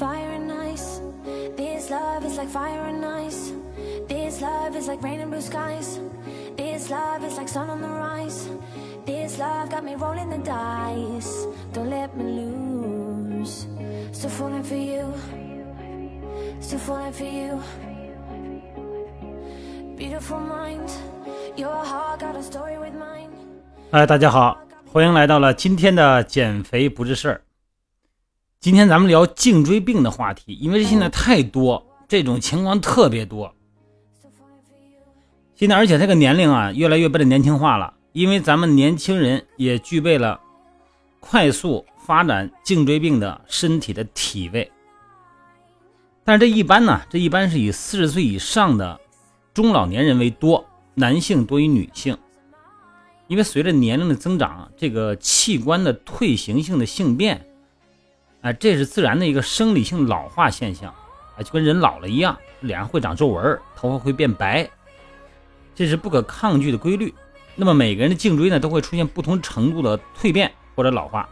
[0.00, 1.00] fire and ice.
[1.56, 3.52] This love is like fire and ice.
[4.08, 5.98] This love is like rain and blue skies.
[6.56, 8.48] This love is like sun on the rise.
[9.04, 11.46] This love got me rolling the dice.
[11.72, 13.66] Don't let me lose.
[14.12, 15.12] Still falling for you.
[16.60, 17.60] Still falling for you.
[19.96, 20.90] Beautiful mind.
[21.56, 23.30] Your heart got a story with mine.
[23.92, 24.58] 哎，大家好，
[24.92, 27.40] 欢迎来到了今天的减肥不是事儿。
[28.61, 33.51] 今天咱们聊颈椎病的话题，因为现在太多这种情况特别多。
[35.55, 40.39] 现在而且这个年龄啊，越来越变得年轻化了，因为咱们年轻人也具备了
[41.19, 44.71] 快速发展颈椎病的身体的体位。
[46.23, 49.01] 但是这一般呢，这一般是以四十岁以上的
[49.55, 52.15] 中老年人为多，男性多于女性。
[53.27, 57.43] 因为随着年龄的增长，这个器官的退行性的性变，
[58.41, 60.93] 哎，这是自然的一个生理性老化现象，
[61.37, 64.67] 哎，就跟人老了一样，脸上会长皱纹，头发会变白，
[65.75, 67.13] 这是不可抗拒的规律。
[67.55, 71.29] 那么每个人的颈椎呢，都会出现不同程度的蜕变或者老化，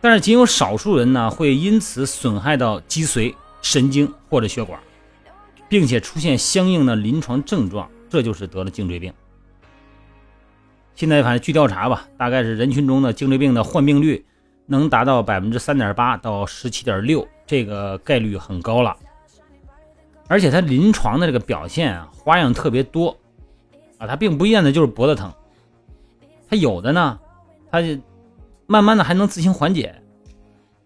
[0.00, 4.78] 但是仅有少数人呢，会因此损害到脊髓、神经或者血管，
[5.70, 9.10] 并且出现相应的临床症状，这就是得了颈椎病。
[10.94, 14.26] 现在反正据调查吧，大概是人群中的颈椎病的患病率
[14.66, 18.96] 能达到百分之三点八到十七点六，这个概率很高了。
[20.28, 23.16] 而且它临床的这个表现啊，花样特别多
[23.98, 25.32] 啊，它并不一定的就是脖子疼，
[26.50, 27.18] 它有的呢，
[27.70, 27.96] 它就
[28.66, 29.94] 慢慢的还能自行缓解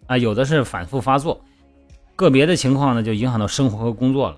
[0.07, 1.41] 啊，有的是反复发作，
[2.17, 4.37] 个别的情况呢就影响到生活和工作了。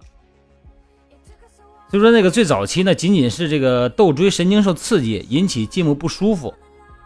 [1.90, 6.54] 所以说，那个最早期呢，仅仅是这个窦椎神经受刺激引起颈部不舒服、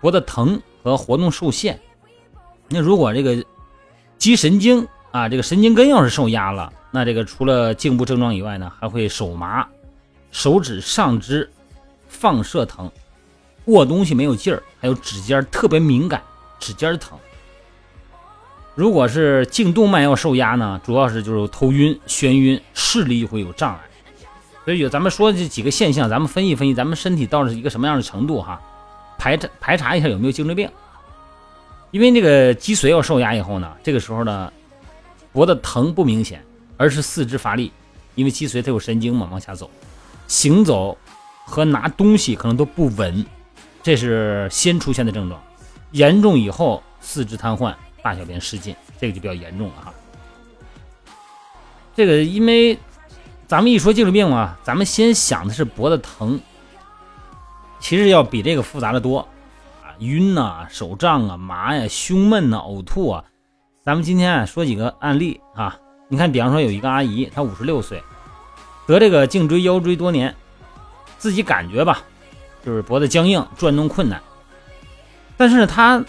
[0.03, 1.81] 脖子疼和活动受限。
[2.69, 3.45] 那如果这个
[4.19, 9.67] 肌神经啊，这个神经根要是受压了，那这个除了颈部症状以外呢，还会手麻、
[10.31, 11.49] 手指上肢
[12.09, 12.91] 放射疼、
[13.67, 16.21] 握东西没有劲儿，还有指尖特别敏感，
[16.59, 17.19] 指尖疼。
[18.75, 23.81] 如果是颈动脉要受压呢，主要是就是头晕、眩晕，视力会有障碍。
[24.65, 28.61] 所以有咱们说这几个现象，咱们分析分析，咱们身体到了一个什么样的程度哈？
[29.17, 30.69] 排查排查一下有没有颈椎病。
[31.97, 34.53] 因为这个脊髓要受压以后呢，这个时候呢，
[35.33, 36.45] 脖子疼不明显，
[36.77, 37.73] 而是四肢乏力，
[38.15, 39.71] 因为脊髓它有神经嘛，往下走，
[40.29, 40.99] 行走
[41.47, 43.25] 和拿东西可能都不稳，
[43.83, 45.43] 这是先出现的症状。
[45.93, 49.95] 严重以后四肢瘫痪，大小便失禁，这个就比较严重了哈。
[51.97, 52.79] 这个因为。
[53.49, 56.41] 咱们一说颈椎病嘛，咱们先想的是脖子疼，
[57.79, 59.29] 其实要比这个复杂的多，
[60.01, 63.25] 晕呐、手胀啊、麻呀、胸闷呐、呕吐啊。
[63.85, 68.03] 咱们今天说几个案例啊，你看，比方说有一个阿姨，她五十六岁，
[68.87, 70.35] 得这个颈椎腰椎多年，
[71.19, 72.03] 自己感觉吧，
[72.65, 74.21] 就是脖子僵硬、转动困难，
[75.37, 76.05] 但是，她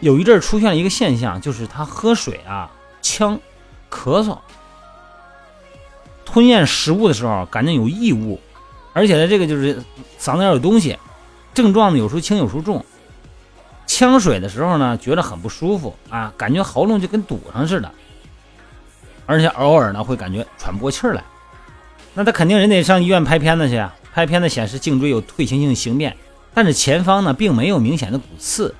[0.00, 2.70] 有一阵出现了一个现象，就是她喝水啊
[3.02, 3.38] 呛、
[3.90, 4.38] 咳嗽。
[6.24, 8.40] 吞咽食物的时候，感觉有异物，
[8.92, 9.76] 而且呢，这个就是
[10.18, 10.98] 嗓子眼有东西，
[11.52, 12.84] 症状呢有时候轻有时候重。
[13.88, 17.90] 呛水的时候呢，觉得很不舒服啊，感觉喉咙就跟堵上似的，
[19.26, 21.24] 而且偶尔呢会感觉喘不过气来。
[22.14, 26.16] 那他肯定人得上医院拍片子去啊，拍片子显示颈椎有退行性形变，
[26.54, 28.72] 但是前方呢并没有明显的骨刺。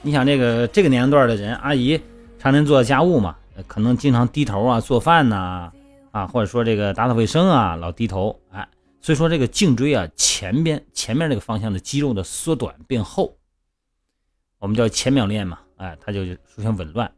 [0.00, 2.00] 你想这个这个年龄段的人，阿姨
[2.38, 3.36] 常年做家务嘛，
[3.66, 5.70] 可能经常低头啊做饭呐。
[6.12, 8.68] 啊，或者说这个打扫卫生啊，老低头，哎，
[9.00, 13.36] 所以说这个颈椎啊前边前面这个方向的肌肉的缩短变厚，
[14.64, 17.12] 我们叫前秒链嘛，哎，它就出现紊乱，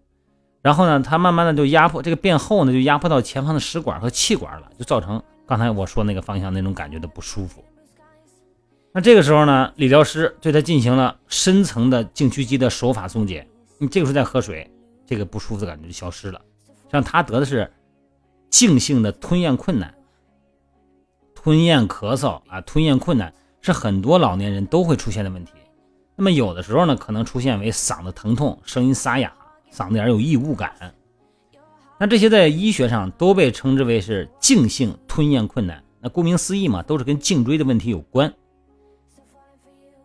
[0.63, 7.65] 然后呢，它慢慢的就压迫这个变厚呢，就压迫到前方的食管和气管了，就造成刚才我说那个方向那种感觉的不舒服。
[8.93, 13.47] 那这个时候呢，理疗师对他进行了深层的颈屈肌的手法松解，
[13.79, 14.69] 你这个时候再喝水，
[15.07, 16.41] 这个不舒服的感觉就消失了。
[16.91, 17.71] 像他得的是。
[18.49, 19.93] 静性的吞咽困难、
[21.35, 25.53] 吞咽咳嗽啊，吞咽困难是很多老年人都会出现的问题。
[26.17, 29.33] 那么有的时候呢，可能出现为嗓子疼痛、声音沙哑、
[29.71, 30.73] 嗓子眼有异物感。
[31.99, 35.83] 那这些在医学上都被称之为是静性吞咽困难。
[36.01, 38.33] 那顾名思义嘛，都是跟颈椎的问题有关。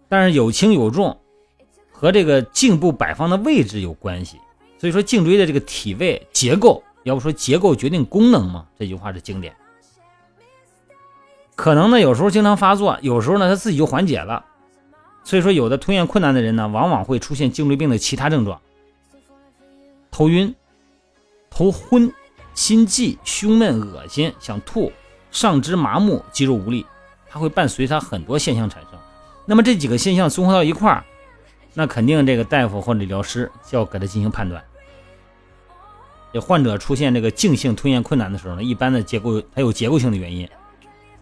[0.08, 1.18] 但是有轻有重，
[1.92, 4.38] 和这个颈部摆放的位置有关系。
[4.78, 6.84] 所以说，颈椎的这个体位结构。
[7.04, 9.56] 要不说结构决定功能嘛，这句话是经典。
[11.56, 14.46] 可能呢，有时候经常发作，有时候呢，他自己就缓解了。
[15.24, 18.60] 所以说，有的吞咽困难的人呢，往往会出现颈椎病的其他症状：
[20.10, 20.54] 头晕、
[21.50, 22.12] 头昏、
[22.54, 24.92] 心悸、胸闷、恶心、想吐、
[25.32, 26.86] 上肢麻木、肌肉无力，
[27.30, 29.00] 它会伴随它很多现象产生。
[29.46, 31.04] 那么这几个现象综合到一块儿，
[31.74, 34.62] 那肯定这个大夫或者理疗师就要给他进行判断。
[36.34, 40.48] 这患者出现这个静性吞咽困难的时候呢，一般的结构它有结构性的原因，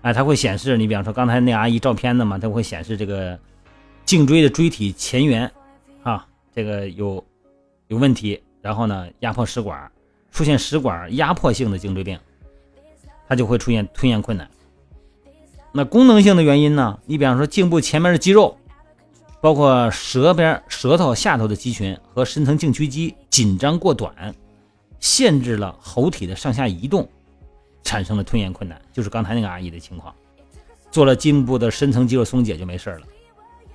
[0.02, 3.40] 哎，它会显示你比方说刚才那阿姨照片的嘛，它会显示这个
[4.10, 5.52] 颈椎的椎体前缘
[6.02, 7.24] 啊，这个有
[7.90, 9.92] 有问题，然后呢压迫食管，
[10.32, 12.20] 出现食管压迫性的颈椎病，
[13.28, 14.50] 它就会出现吞咽困难。
[15.72, 18.58] 那功能性的原因呢，你比方说颈部前面的肌肉，
[19.42, 24.34] 包括舌边舌头下头的肌群和深层颈屈肌紧张过短。
[25.00, 27.08] 限制了喉体的上下移动，
[27.84, 30.12] 产生了吞咽困难，就是刚才那个阿姨的情况。
[30.90, 33.02] 做了颈部的深层肌肉松解就没事了。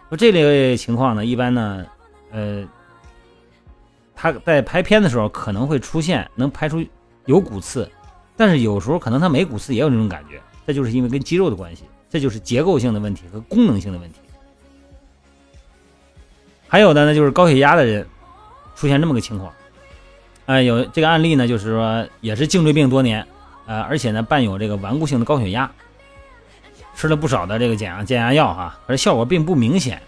[0.08, 1.84] 说这类情况呢，一般呢，
[2.30, 2.64] 呃，
[4.14, 6.84] 他在拍片的时候可能会出现能拍出
[7.24, 7.90] 有骨刺，
[8.36, 14.18] 但是有时候可能他没骨刺也有这种感觉，这就是因为跟肌肉的关系，这就是结构性的问题和功能性的问题。
[16.68, 18.06] 还有的呢，就是高血压的人
[18.74, 19.52] 出现这么个情况。
[20.46, 23.26] 哎，有这个案例呢，就是说也是颈椎病多年，
[23.66, 25.70] 呃，而且呢伴有这个顽固性的高血压，
[26.94, 30.00] 吃了不少的这个减压减压药哈，而效果并不明显。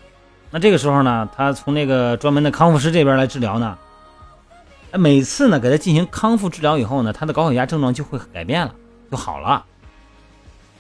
[0.50, 3.76] 那这个时候呢，他从那个专门的康复师这边来治疗呢，
[4.92, 8.72] 每次呢给他进行康复治疗以后呢，他的高血压症状就会改变了，
[9.10, 9.64] 就好了。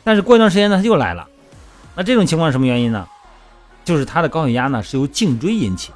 [0.04, 1.26] 但是过一段时间呢，他又来了。
[1.94, 3.06] 那这种情况什么原因呢？
[3.84, 5.92] 就是他的高血压呢是由颈椎引起。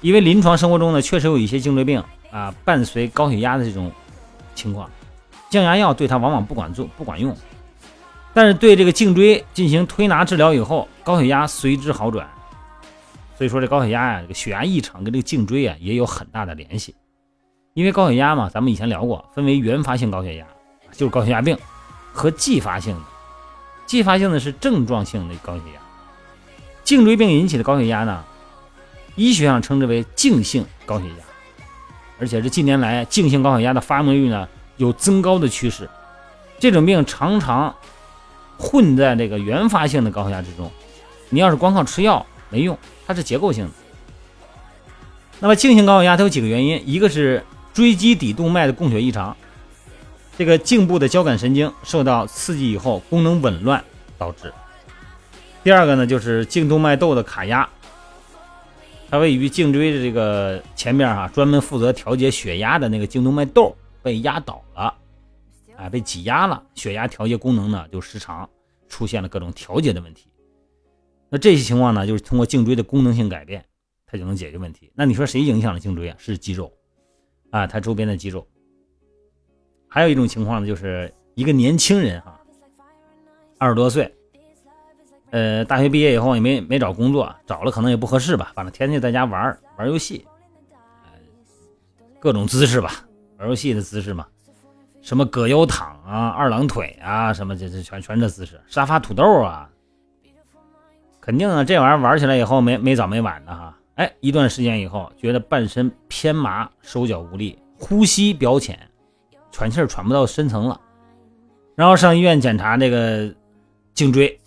[0.00, 3.90] 因为临床生活中呢，确实有一些颈椎病啊，伴随高血压的这种
[4.54, 4.90] 情况，
[5.50, 7.36] 降压药对他往往不管做不管用，
[8.34, 12.28] 但是对这个颈椎进行推拿治疗以后，高血压随之好转。
[13.36, 16.94] 所以说这高血压呀，这个血压异常跟这个颈椎啊也有很大的联系。
[17.74, 20.46] 因为高血压嘛，咱们以前聊过，分为原发性高血压，
[20.92, 21.56] 就是高血压病，
[22.12, 23.02] 和继发性的。
[23.86, 25.80] 继发性的是症状性的高血压，
[26.84, 28.24] 颈椎病引起的高血压呢？
[29.14, 31.24] 医学上称之为静性高血压，
[32.18, 34.48] 而且是近年来静性高血压的发病率呢
[34.78, 35.88] 有增高的趋势。
[36.58, 37.74] 这种病常常
[38.62, 40.70] 混在这个原发性的高血压之中。
[41.30, 43.70] 你要是光靠吃药没用，它是结构性的。
[45.40, 47.44] 那么静性高血压它有几个原因，一个是
[47.74, 49.36] 椎基底动脉的供血异常，
[50.38, 53.82] 这个颈部的交感神经受到刺激以后功能紊乱
[54.16, 54.52] 导致。
[55.64, 57.68] 第二个呢就是颈动脉窦的卡压。
[59.10, 64.94] 它位于颈椎的这个前面哈，专门负责调节血压的那个颈动脉窦被压倒了，
[65.82, 68.48] 啊，被挤压了，血压调节功能呢就失常，
[68.88, 70.30] 出现了各种调节的问题。
[71.28, 73.64] 那这些情况呢，就是通过颈椎的功能性改变，
[74.06, 74.92] 它就能解决问题。
[74.94, 76.16] 那你说谁影响了颈椎啊？
[76.18, 76.72] 是肌肉，
[77.50, 78.46] 啊，它周边的肌肉。
[79.88, 82.40] 还有一种情况呢，就是一个年轻人哈，
[83.58, 84.14] 二十多岁。
[85.30, 88.52] 呃，大学毕业以后也没没找工作，找了可能也不合适吧。
[88.54, 90.26] 反正天天在家玩玩游戏，
[92.20, 93.08] 各种姿势吧，
[93.38, 94.26] 玩游戏的姿势嘛，
[95.02, 99.68] 什么葛优躺啊、二郎腿啊，什么这这全全这姿势，沙发土豆啊，
[101.20, 103.76] 肯定啊，这玩意儿玩起来以后没没早没晚的哈。
[103.96, 108.78] 哎，一段时间以后，觉得半身偏麻，手脚无力，呼吸表浅，
[109.50, 110.80] 喘气喘不到深层了，
[111.74, 113.34] 然后上医院检查这个
[113.92, 114.38] 颈椎。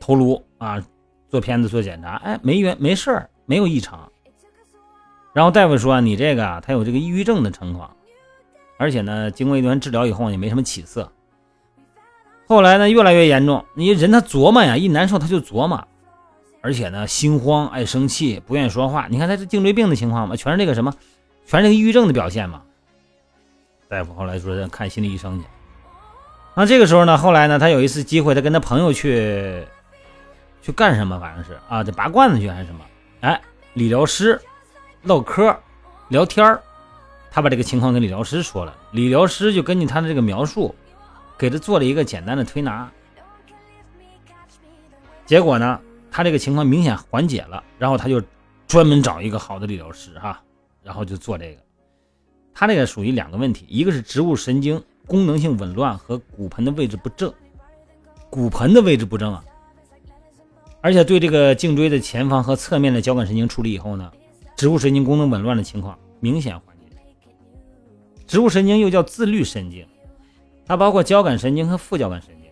[0.00, 0.84] 头颅啊，
[1.30, 4.10] 做片子做检查，哎，没原没事儿，没有异常。
[5.32, 7.96] 然后大夫说你这个啊，他有这个抑郁症的情况，
[8.76, 11.10] 而且呢，经过一段治疗以后也没什么起色。
[12.46, 15.86] 后来呢，越来越严重，你人他琢磨呀，一难受他就琢磨，
[16.60, 19.06] 而且呢，心慌、爱生气、不愿意说话。
[19.08, 20.92] 你看他这颈椎病的情况嘛，全是这个什么，
[21.46, 22.62] 全是这个抑郁症的表现嘛。
[23.88, 25.46] 大夫后来说看心理医生去。
[26.54, 29.64] 那这个时候呢，后来呢，他有一次机会，他跟他朋友去。
[30.62, 31.20] 去干什么？
[31.20, 32.80] 反正是啊，得拔罐子去还是什么？
[33.20, 33.38] 哎，
[33.74, 34.40] 理疗师
[35.02, 35.54] 唠嗑
[36.08, 36.62] 聊天儿，
[37.34, 40.72] 他把这个情况跟理疗师说了，理疗师就根据他的这个描述，
[41.36, 42.88] 给他做了一个简单的推拿。
[45.26, 45.80] 结果呢，
[46.12, 48.22] 他这个情况明显缓解了，然后他就
[48.68, 50.40] 专门找一个好的理疗师哈，
[50.80, 51.60] 然后就做这个。
[52.54, 57.34] 他这个属于两个问题，一个是植物神经功能性紊乱和骨盆的位置不正，
[58.30, 59.44] 骨盆的位置不正啊。
[60.80, 64.12] 而且对这个颈椎的前方和侧面的交感神经处理以后呢，
[64.56, 66.73] 植物神经功能紊乱的情况明显缓。
[68.34, 69.86] 植物神经又叫自律神经，
[70.66, 72.50] 它包括交感神经和副交感神经。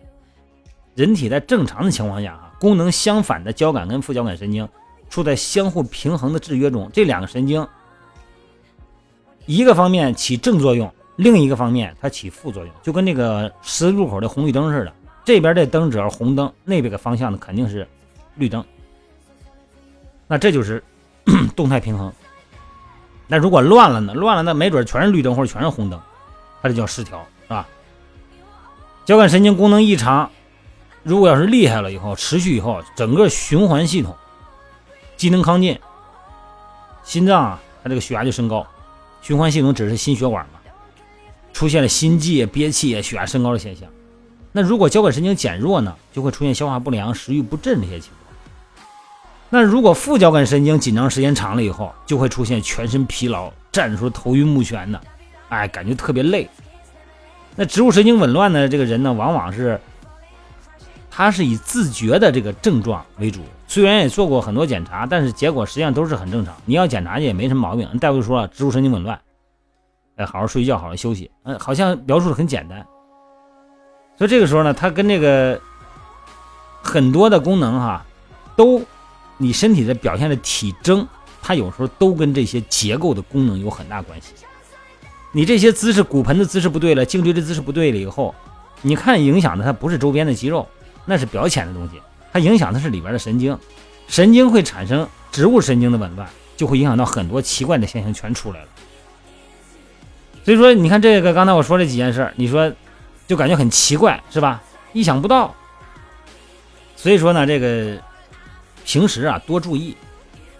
[0.95, 4.65] 人体在正常的情况下，哈，功能相反的交感跟副交感神经
[5.09, 7.67] 处在相互平衡的制约中，这两个神经
[9.45, 14.93] 一个方面起正作用，另一个方面它起副作用，就跟那个十字路口的红绿灯似的。
[15.25, 17.85] 这边的灯只要红灯，那边的方向呢肯定是
[18.35, 18.63] 绿灯。
[20.29, 20.81] 那这就是
[21.57, 22.09] 动态平衡。
[23.27, 24.13] 那如果乱了呢？
[24.13, 25.99] 乱了，那没准全是绿灯或者全是红灯，
[26.61, 27.67] 它就叫失调，是吧？
[29.05, 30.29] 交感神经功能异常，
[31.03, 34.15] 如果要是厉害了以后，持续以后，整个循环系统
[35.17, 35.79] 机能亢进，
[37.03, 38.65] 心脏啊，它这个血压就升高，
[39.21, 40.59] 循环系统只是心血管嘛，
[41.53, 43.89] 出现了心悸、憋气、血压升高的现象。
[44.51, 48.22] 那如果交感神经减弱呢，就会出现消化不良、食欲不振这些情况。
[49.53, 54.99] 那如果副交感神经紧张时间长了以后，就会出现全身疲劳、站着时候头晕目眩的，
[55.49, 56.49] 哎，感觉特别累。
[57.55, 59.79] 那植物神经紊乱的这个人呢，往往是
[61.11, 66.55] 他是以自觉的这个症状为主，虽然也做过很多检查，但是结果实际上都是很正常。
[66.65, 69.21] 你要检查去也没什么毛病，大夫说了植物神经紊乱，
[70.15, 71.29] 哎，好好睡觉，好好休息。
[71.43, 72.83] 嗯，好像描述的很简单。
[74.17, 75.61] 所以这个时候呢，他跟这个
[76.81, 78.03] 很多的功能哈
[78.55, 78.81] 都。
[79.37, 81.07] 你身体的表现的体征，
[81.41, 84.27] 它有时候都跟这些结构的功能有很大关系。
[85.31, 88.33] 你这些姿势，骨盆的姿势不对了，颈椎的姿势不对了以后，
[88.81, 90.67] 你看影响的它不是周边的肌肉，
[91.05, 91.99] 那是表浅的东西，
[92.31, 93.57] 它影响的是里边的神经，
[94.07, 98.67] 神经会产生植物神经的紊乱，就会影响到很多奇怪的现象全出来了。
[100.45, 102.71] 所以说，你看这个刚才我说这几件事，你说
[103.27, 104.61] 就感觉很奇怪，是吧？
[104.93, 105.55] 意想不到。
[106.95, 107.99] 所以说呢，这个。
[108.85, 109.95] 平时啊，多注意。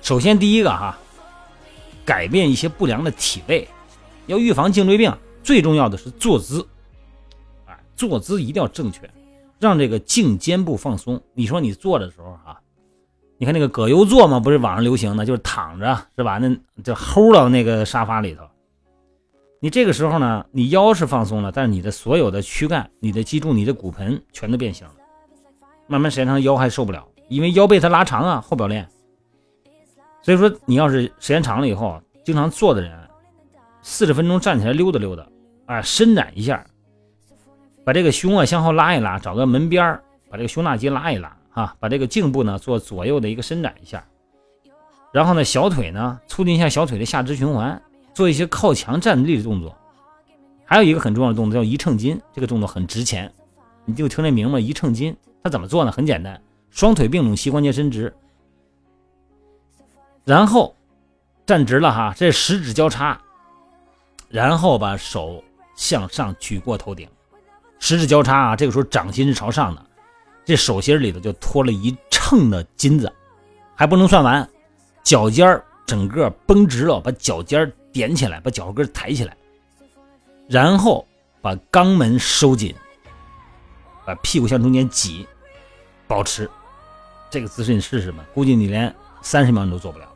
[0.02, 0.98] 首先，第一个哈，
[2.04, 3.68] 改变一些不良的体位，
[4.26, 5.16] 要预防颈椎病。
[5.44, 6.66] 最重要的是坐姿，
[7.66, 9.10] 啊，坐姿一定要正确，
[9.60, 11.22] 让这个颈肩部放松。
[11.34, 12.60] 你说你坐的时候哈，
[13.38, 16.38] 你看那个葛优坐嘛，不是网上流行的，就是躺着是吧？
[16.38, 16.50] 那
[16.82, 18.44] 就齁到那个沙发里头。
[19.60, 24.94] 你这个时候呢，你腰是放松了，但是你的所有的躯干、你的脊柱、你的骨盆全都变形了，
[25.88, 27.08] 慢慢时间长腰还受不了。
[27.34, 28.88] 因为腰背它拉长啊，后表链，
[30.22, 32.92] 所以说你要是时间长了以后，经常坐的人，
[33.82, 35.28] 四十分钟站起来溜达溜达，
[35.66, 36.64] 啊，伸展一下，
[37.84, 44.06] 把这个胸啊向后拉一拉，找个门边儿，把这个胸大肌拉一拉，啊，把这个颈部呢做左右的一个伸展一下，
[45.12, 47.82] 然后呢小腿呢促进一下小腿的下肢循环，
[48.14, 49.76] 做一些靠墙站立的动作，
[50.66, 53.34] 还有一个很重要的动作叫一秤筋，这个动作很值钱，
[53.86, 55.92] 你就听这名字一秤筋，它怎么做呢？
[55.92, 56.40] 很简单。
[56.74, 58.12] 双腿并拢，膝关节伸直，
[60.26, 60.76] 然后
[61.46, 63.22] 站直了哈，这十指交叉，
[64.28, 65.44] 然后把手
[65.76, 67.08] 向上举过头顶，
[67.78, 69.86] 十指交叉啊，这个时候掌心是朝上的，
[70.44, 73.14] 这手心里头就托了一秤的金子，
[73.76, 74.50] 还不能算完，
[75.04, 79.38] 脚尖整个绷直了，把脚尖点起来，把脚后跟抬起来，
[80.50, 81.08] 然后
[81.40, 82.74] 把肛门收紧，
[84.08, 85.28] 把屁股向中间挤，
[86.08, 86.50] 保持。
[87.34, 90.08] 这个姿势你试试吧，估计你连三十秒你都做不了。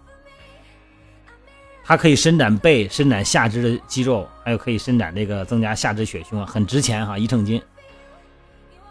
[1.84, 7.60] 它可以伸展背、伸展下肢的肌肉，还有可以伸展这个增加下肢血胸啊，很值钱哈，一秤斤。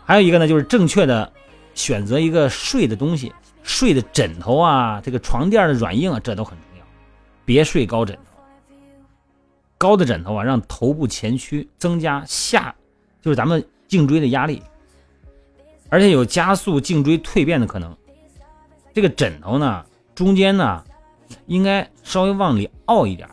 [0.05, 1.33] 还有一个呢，就是正确的
[1.77, 6.85] 选择一个睡的东西，睡的枕头啊，这个床垫的软硬啊，这都很重要。
[7.45, 8.43] 别睡高枕头，
[9.79, 12.75] 高的枕头啊，让头部前屈，增加下
[13.23, 14.61] 就是咱们颈椎的压力，
[15.91, 17.97] 而且有加速颈椎蜕变的可能。
[18.97, 19.85] 这个枕头呢，
[20.15, 20.83] 中间呢，
[21.45, 23.29] 应该稍微往里凹一点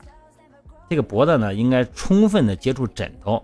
[0.89, 3.41] 这个脖子呢，应该充分的接触枕头，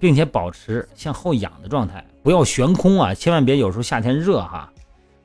[0.00, 3.14] 并且保持向后仰的状态，不要悬空啊！
[3.14, 4.72] 千万别有时候夏天热哈，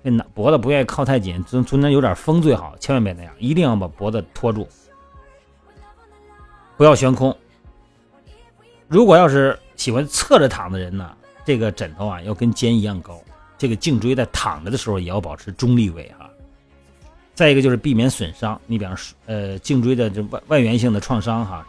[0.04, 4.68] 那脖子不愿意靠太紧，中中间有点风最好，千万别那样，一定要把脖子托住，
[6.78, 7.36] 不要悬空。
[8.88, 13.20] 如果要是喜欢侧着躺的人呢，这个枕头啊要跟肩一样高，
[13.58, 16.27] 这个颈椎在躺着的时候也要保持中立位哈。
[17.38, 21.64] 再一个就是避免损伤，你比方说，呃，颈椎的这外外源性的创伤哈，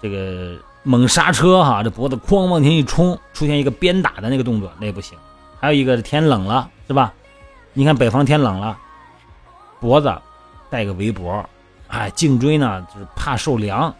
[0.00, 5.18] 这个猛刹车哈，这脖子哐往前一冲，出现一个鞭打的那个动作，那也不行。
[5.60, 7.12] 还有一个天冷了是吧？
[7.74, 8.78] 你看北方天冷了，
[9.80, 10.10] 脖子
[10.70, 11.44] 戴个围脖，
[11.88, 13.94] 哎，颈椎呢就是怕受凉，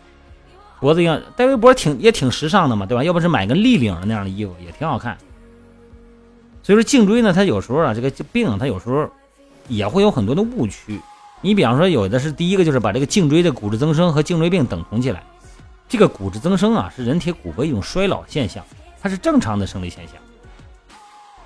[0.80, 3.04] 脖子要戴围脖挺也挺时尚的嘛，对吧？
[3.04, 5.14] 要不是买个立领的那样的衣服也挺好看。
[6.62, 9.06] 所以说颈椎呢，它有时候啊，这个病它有时候。
[9.68, 11.00] 也会有很多的误区，
[11.40, 15.23] 你比方说有的是第一个就是把这个颈椎的骨质增生和颈椎病等同起来。
[15.88, 18.64] 这个骨质增生啊是人体骨骼一种衰老现象，
[19.00, 20.16] 它是正常的生理现象。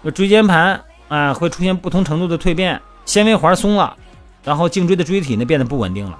[0.00, 3.96] 那椎间盘啊会出现不同程度的蜕变，纤维环松了，
[4.44, 6.18] 然后颈椎的椎体呢变得不稳定了。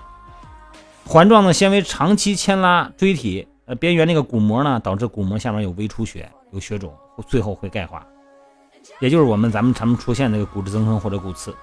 [1.06, 6.92] 环状的纤维长期牵拉椎体呃边缘那个骨膜呢，导致骨膜下面有微出血、有血肿，
[7.28, 8.04] 最后会钙化，
[9.00, 11.54] 也就是我们咱们常出现那个骨质增生或者骨刺。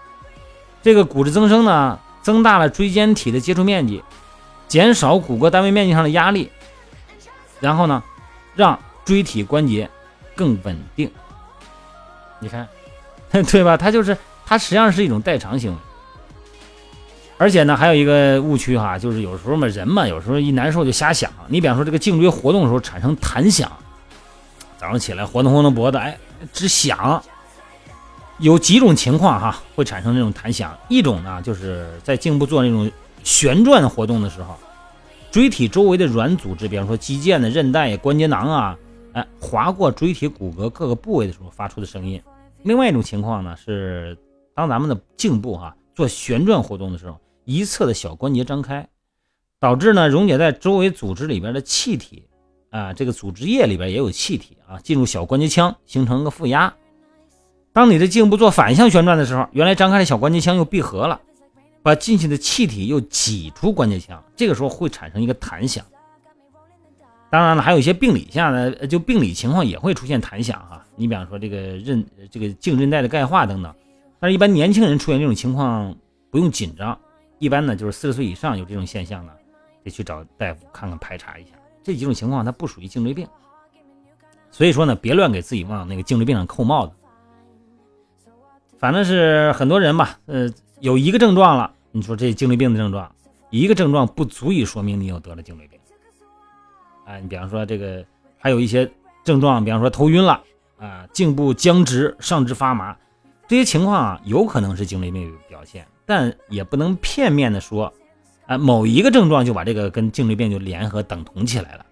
[0.85, 4.03] 这个骨质增生呢，增大了椎间体的接触面积，
[4.67, 6.51] 减少骨骼单位面积上的压力，
[7.59, 8.03] 然后呢，
[8.53, 9.89] 让椎体关节
[10.35, 11.09] 更稳定。
[12.37, 12.67] 你看，
[13.51, 13.75] 对吧？
[13.75, 14.15] 它就是
[14.45, 15.77] 它实际上是一种代偿行为。
[17.39, 21.31] 而且呢，还有一个误区哈，就是有时候嘛，人嘛，有时候一难受就瞎想。
[21.47, 23.71] 你比方说这个颈椎活动的时候产生弹响，
[24.77, 26.15] 早上起来活动活动脖子，哎，
[26.53, 27.23] 直响。
[28.39, 32.91] 有几种情况哈会产生这种弹响，一种呢就是在颈部做那种
[33.23, 34.55] 旋转活动的时候，
[35.31, 38.77] 椎体周围的软组织，比方说肌腱的韧带、关节囊啊，
[39.13, 42.21] 哎，划过椎体骨骼各个部位的时候发出的声音。
[42.63, 44.17] 另外一种情况呢是，
[44.53, 47.17] 当咱们的颈部哈做旋转活动的时候。
[47.47, 48.89] 一侧的小关节张开，
[49.59, 52.27] 导致呢溶解在周围组织里边的气体
[52.71, 56.73] 啊，这个组织液里边也有气体啊，进入小关节腔形成个负压。
[57.75, 61.19] 当你的颈部做反向旋转的时候，原来张开的小关节腔又闭合了，
[61.83, 65.83] 把进去的气体又挤出关节腔，这个时候会产生一个弹响。
[67.29, 70.85] 当然了，还有一些病理下呢，就病理情况也会出现弹响哈。
[70.95, 73.75] 你比方说这个韧这个颈韧带的钙化等等，
[74.21, 75.93] 但是一般年轻人出现这种情况
[76.31, 76.97] 不用紧张。
[77.39, 79.33] 一般呢，就是四十岁以上有这种现象呢，
[79.83, 81.49] 得去找大夫看看排查一下。
[81.83, 83.27] 这几种情况它不属于颈椎病，
[84.49, 86.93] 所以说呢，别乱给自己往那个颈椎病上扣帽子。
[88.85, 90.47] 反正是很多人吧，呃，
[90.79, 93.11] 有一个症状了，你说这颈椎病的症状，
[93.49, 95.79] 一个症状不足以说明你有得了颈椎病。
[97.03, 98.05] 啊，你比方说这个
[98.37, 98.87] 还有一些
[99.23, 100.39] 症状，比方说头晕了
[100.77, 102.95] 啊，颈部僵直、上肢发麻，
[103.47, 105.83] 这些情况啊，有可能是颈椎病表现。
[106.05, 107.91] 但也不能片面的说，
[108.45, 111.83] 啊，某一个症状就把这个跟颈椎病就联合等同起来了，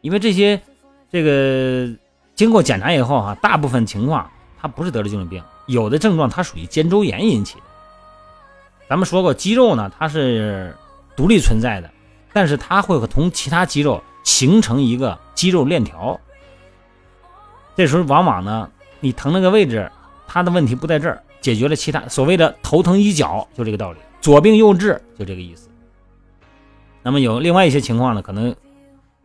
[0.00, 0.60] 因为这些，
[1.08, 1.88] 这个
[2.34, 4.28] 经过检查以后哈，大部分情况
[4.66, 7.62] 他不是得了颈椎病，有的症状它属于肩周炎引起的。
[8.88, 10.76] 咱们说过，肌肉呢它是
[11.14, 11.88] 独立存在的，
[12.32, 16.20] 但是它会和同其他肌肉形成一个肌肉链条，
[17.76, 19.88] 这时候往往呢，你疼那个位置，
[20.26, 21.22] 它的问题不在这儿。
[21.42, 25.68] 解决了其他所谓的头疼医脚，就这个道理，左病右治，就这个意思。
[27.04, 28.52] 那么有另外一些情况呢，可能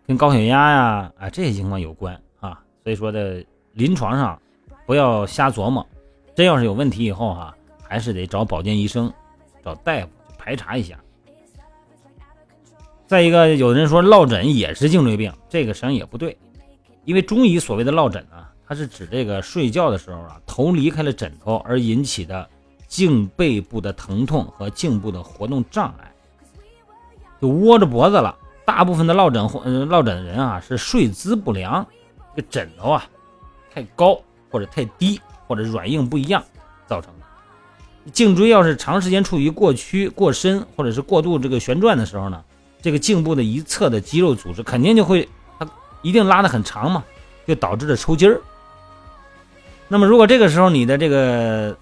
[0.05, 4.39] 跟高血压呀啊这些情况有关啊，所以说在临床上
[4.85, 5.85] 不要瞎琢磨，
[6.35, 9.11] 真要是有问题以后哈，还是得找保健医生，
[9.63, 10.99] 找大夫排查一下。
[13.07, 16.37] 再一个，有人说落枕也是颈椎病，这个实际上也不对，
[17.05, 18.47] 因为中医所谓的落枕啊。
[18.65, 22.49] 它是指这个睡觉的时候啊，头离开了枕头而引起的
[22.87, 26.09] 颈背部的疼痛和颈部的活动障碍，
[27.41, 28.33] 就窝着脖子了。
[28.63, 31.85] 大部分的落枕或落枕的人啊，是睡姿不良，
[32.33, 33.03] 这个枕头啊
[33.73, 34.17] 太高
[34.51, 36.43] 或者太低或者软硬不一样
[36.85, 38.11] 造成的。
[38.11, 42.43] 颈椎要是长时间处于过屈、过深或者是过度这个旋转的时候呢，
[42.81, 45.67] 这个颈部的一侧的肌肉组织肯定就会它
[46.01, 47.03] 一定拉得很长嘛，
[47.47, 48.41] 就导致了抽筋儿。
[49.87, 51.77] 那么，如果这个时候你的这个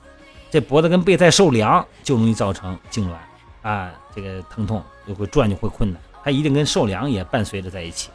[0.52, 3.14] 这脖子跟背再受凉，就容易造成痉挛
[3.62, 8.10] 啊，这个疼痛就会转就会困难，它一定跟受凉也伴随着在一起。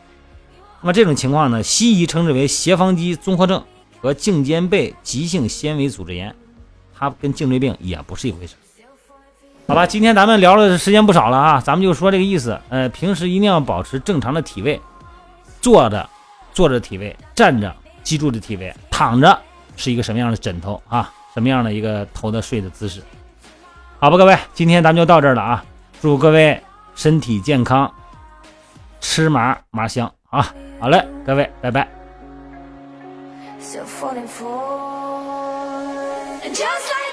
[0.82, 3.64] 那么这种情况呢，西医称之为斜方肌综合症
[4.04, 6.36] 和颈肩背急性纤维组织炎，
[6.94, 8.54] 它跟颈椎病也不是一回事。
[9.66, 12.60] 好吧，今天咱们聊的时间不少了啊，咱们就说这个意思。
[12.68, 14.78] 呃，平时一定要保持正常的体位，
[15.62, 16.06] 坐着
[16.52, 19.40] 坐着体位，站着记住的体位，躺着。
[19.74, 21.10] 是一个什么样的枕头啊？
[21.32, 23.02] 什么样的一个头的睡的姿势？
[23.98, 25.64] 好吧，各位，今天咱们就到这儿了啊！
[26.02, 26.62] 祝各位
[26.94, 27.90] 身体健康，
[29.00, 30.54] 吃麻麻香啊！
[30.78, 31.93] 好嘞，各位，拜拜。
[33.64, 34.60] still falling for.
[36.52, 37.03] Just like